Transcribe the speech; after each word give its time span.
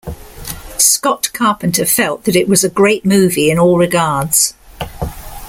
Scott 0.79 1.31
Carpenter 1.31 1.85
felt 1.85 2.23
that 2.23 2.35
it 2.35 2.47
was 2.47 2.63
a 2.63 2.69
"great 2.69 3.05
movie 3.05 3.51
in 3.51 3.59
all 3.59 3.77
regards". 3.77 4.55